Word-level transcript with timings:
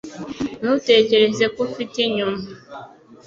Ntutekereza 0.59 1.45
ko 1.53 1.59
ufite 1.67 1.95
inyuma 2.07 2.41